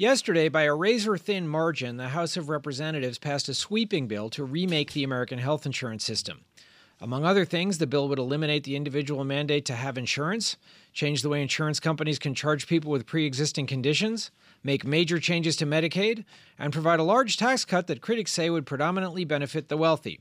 [0.00, 4.44] Yesterday, by a razor thin margin, the House of Representatives passed a sweeping bill to
[4.44, 6.40] remake the American health insurance system.
[7.02, 10.56] Among other things, the bill would eliminate the individual mandate to have insurance,
[10.94, 14.30] change the way insurance companies can charge people with pre existing conditions,
[14.64, 16.24] make major changes to Medicaid,
[16.58, 20.18] and provide a large tax cut that critics say would predominantly benefit the wealthy.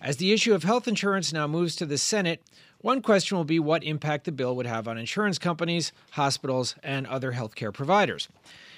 [0.00, 2.42] As the issue of health insurance now moves to the Senate,
[2.80, 7.06] one question will be what impact the bill would have on insurance companies, hospitals, and
[7.06, 8.28] other healthcare providers.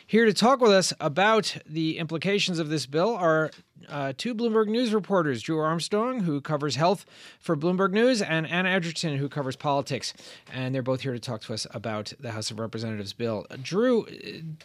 [0.08, 3.50] Here to talk with us about the implications of this bill are
[3.88, 7.04] uh, two Bloomberg News reporters, Drew Armstrong, who covers health
[7.40, 10.14] for Bloomberg News, and Anna Edgerton, who covers politics.
[10.52, 13.46] And they're both here to talk to us about the House of Representatives bill.
[13.50, 14.06] Uh, Drew,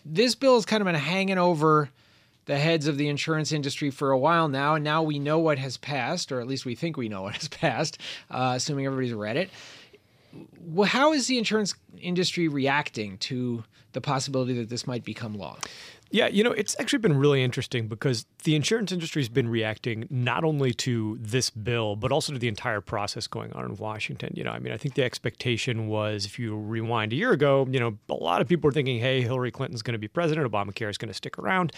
[0.05, 1.89] this bill has kind of been hanging over
[2.45, 5.57] the heads of the insurance industry for a while now, and now we know what
[5.57, 7.97] has passed, or at least we think we know what has passed,
[8.29, 9.49] uh, assuming everybody's read it.
[10.59, 13.63] Well, how is the insurance industry reacting to
[13.93, 15.57] the possibility that this might become law?
[16.11, 20.07] Yeah, you know, it's actually been really interesting because the insurance industry has been reacting
[20.09, 24.33] not only to this bill, but also to the entire process going on in Washington.
[24.35, 27.65] You know, I mean, I think the expectation was if you rewind a year ago,
[27.71, 30.51] you know, a lot of people were thinking, hey, Hillary Clinton's going to be president,
[30.51, 31.71] Obamacare is going to stick around.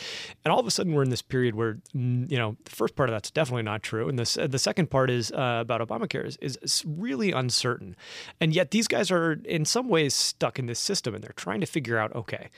[0.43, 3.09] And all of a sudden, we're in this period where, you know, the first part
[3.09, 4.09] of that's definitely not true.
[4.09, 7.95] And the, the second part is uh, about Obamacare is, is really uncertain.
[8.41, 11.59] And yet, these guys are in some ways stuck in this system and they're trying
[11.59, 12.49] to figure out okay,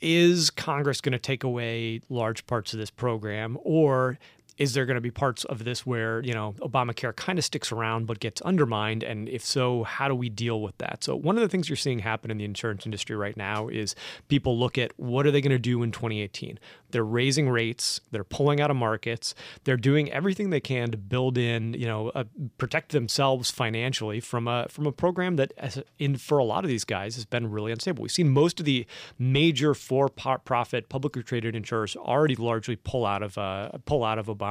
[0.00, 4.18] is Congress going to take away large parts of this program, or
[4.60, 7.72] is there going to be parts of this where you know Obamacare kind of sticks
[7.72, 9.02] around but gets undermined?
[9.02, 11.02] And if so, how do we deal with that?
[11.02, 13.94] So one of the things you're seeing happen in the insurance industry right now is
[14.28, 16.58] people look at what are they going to do in 2018.
[16.90, 21.38] They're raising rates, they're pulling out of markets, they're doing everything they can to build
[21.38, 22.24] in, you know, uh,
[22.58, 25.52] protect themselves financially from a from a program that,
[25.98, 28.02] in for a lot of these guys, has been really unstable.
[28.02, 28.86] We've seen most of the
[29.18, 34.49] major for-profit publicly traded insurers already largely pull out of uh, pull out of Obamacare,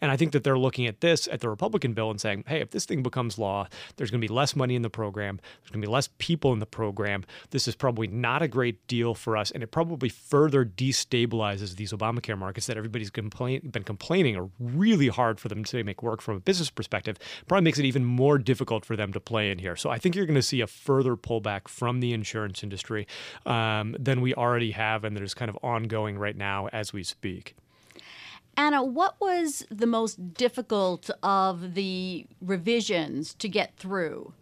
[0.00, 2.60] and I think that they're looking at this at the Republican bill and saying, hey,
[2.60, 5.70] if this thing becomes law, there's going to be less money in the program, there's
[5.70, 7.24] going to be less people in the program.
[7.50, 11.92] This is probably not a great deal for us, and it probably further destabilizes these
[11.92, 16.20] Obamacare markets that everybody's complain, been complaining are really hard for them to make work
[16.20, 19.58] from a business perspective, probably makes it even more difficult for them to play in
[19.58, 19.76] here.
[19.76, 23.06] So I think you're going to see a further pullback from the insurance industry
[23.46, 27.02] um, than we already have, and that is kind of ongoing right now as we
[27.02, 27.54] speak.
[28.56, 34.32] Anna, what was the most difficult of the revisions to get through?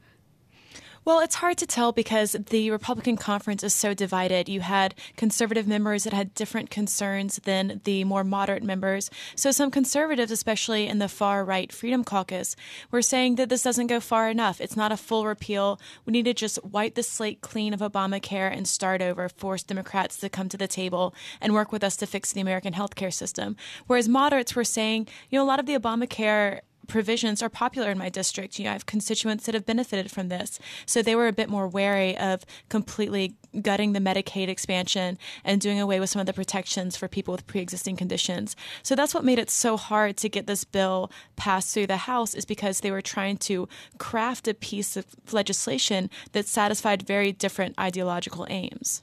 [1.04, 4.48] Well, it's hard to tell because the Republican conference is so divided.
[4.48, 9.10] You had conservative members that had different concerns than the more moderate members.
[9.34, 12.54] So some conservatives, especially in the far right Freedom Caucus,
[12.92, 14.60] were saying that this doesn't go far enough.
[14.60, 15.80] It's not a full repeal.
[16.06, 20.18] We need to just wipe the slate clean of Obamacare and start over, force Democrats
[20.18, 23.56] to come to the table and work with us to fix the American healthcare system.
[23.88, 26.60] Whereas moderates were saying, you know, a lot of the Obamacare
[26.92, 28.58] provisions are popular in my district.
[28.58, 30.60] You know, I have constituents that have benefited from this.
[30.84, 35.80] So they were a bit more wary of completely gutting the Medicaid expansion and doing
[35.80, 38.54] away with some of the protections for people with pre-existing conditions.
[38.82, 42.34] So that's what made it so hard to get this bill passed through the House
[42.34, 47.74] is because they were trying to craft a piece of legislation that satisfied very different
[47.80, 49.02] ideological aims.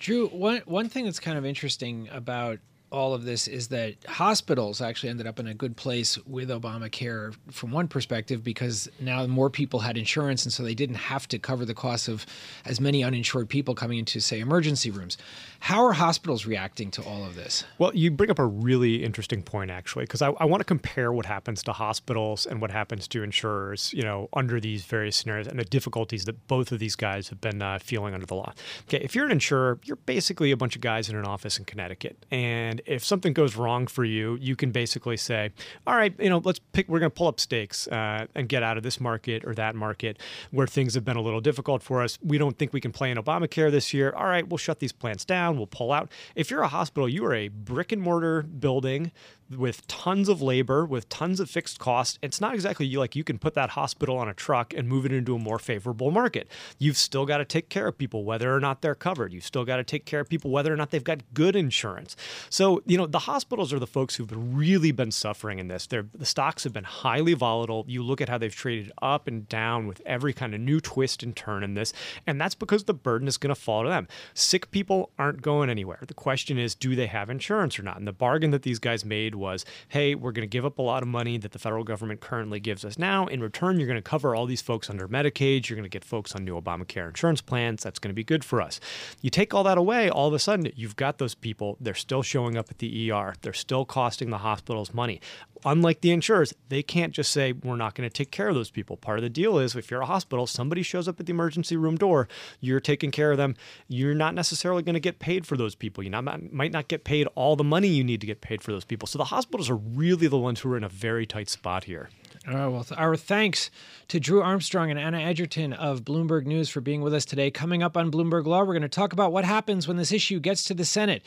[0.00, 2.58] Drew, one one thing that's kind of interesting about
[2.90, 7.34] all of this is that hospitals actually ended up in a good place with Obamacare
[7.50, 11.38] from one perspective because now more people had insurance and so they didn't have to
[11.38, 12.26] cover the costs of
[12.64, 15.16] as many uninsured people coming into, say, emergency rooms.
[15.60, 17.64] How are hospitals reacting to all of this?
[17.78, 21.12] Well, you bring up a really interesting point, actually, because I, I want to compare
[21.12, 25.46] what happens to hospitals and what happens to insurers, you know, under these various scenarios
[25.46, 28.52] and the difficulties that both of these guys have been uh, feeling under the law.
[28.88, 31.64] Okay, if you're an insurer, you're basically a bunch of guys in an office in
[31.64, 35.50] Connecticut, and if something goes wrong for you, you can basically say,
[35.86, 38.62] all right, you know, let's pick, we're going to pull up stakes uh, and get
[38.62, 40.18] out of this market or that market
[40.50, 42.18] where things have been a little difficult for us.
[42.22, 44.12] We don't think we can play in Obamacare this year.
[44.16, 45.56] All right, we'll shut these plants down.
[45.56, 46.10] We'll pull out.
[46.34, 49.12] If you're a hospital, you are a brick and mortar building
[49.56, 52.18] with tons of labor, with tons of fixed costs.
[52.22, 55.12] It's not exactly like you can put that hospital on a truck and move it
[55.12, 56.48] into a more favorable market.
[56.78, 59.32] You've still got to take care of people whether or not they're covered.
[59.32, 62.16] You've still got to take care of people whether or not they've got good insurance.
[62.48, 65.86] So So, you know, the hospitals are the folks who've really been suffering in this.
[65.86, 67.84] They're, the stocks have been highly volatile.
[67.88, 71.22] You look at how they've traded up and down with every kind of new twist
[71.24, 71.92] and turn in this,
[72.28, 74.06] and that's because the burden is going to fall to them.
[74.34, 75.98] Sick people aren't going anywhere.
[76.06, 77.96] The question is, do they have insurance or not?
[77.96, 80.82] And the bargain that these guys made was, hey, we're going to give up a
[80.82, 83.26] lot of money that the federal government currently gives us now.
[83.26, 85.68] In return, you're going to cover all these folks under Medicaid.
[85.68, 87.82] You're going to get folks on new Obamacare insurance plans.
[87.82, 88.78] That's going to be good for us.
[89.20, 91.76] You take all that away, all of a sudden, you've got those people.
[91.80, 93.34] They're still showing up at the ER.
[93.40, 95.20] They're still costing the hospitals money.
[95.64, 98.70] Unlike the insurers, they can't just say, we're not going to take care of those
[98.70, 98.96] people.
[98.96, 101.76] Part of the deal is if you're a hospital, somebody shows up at the emergency
[101.76, 102.28] room door,
[102.60, 103.56] you're taking care of them.
[103.88, 106.02] You're not necessarily going to get paid for those people.
[106.02, 108.84] You might not get paid all the money you need to get paid for those
[108.84, 109.06] people.
[109.06, 112.10] So the hospitals are really the ones who are in a very tight spot here.
[112.48, 113.70] All right, well, our thanks
[114.08, 117.50] to Drew Armstrong and Anna Edgerton of Bloomberg News for being with us today.
[117.50, 120.40] Coming up on Bloomberg Law, we're going to talk about what happens when this issue
[120.40, 121.26] gets to the Senate.